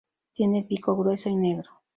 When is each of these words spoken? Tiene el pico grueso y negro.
Tiene 0.33 0.57
el 0.57 0.65
pico 0.65 0.97
grueso 0.97 1.29
y 1.29 1.35
negro. 1.35 1.69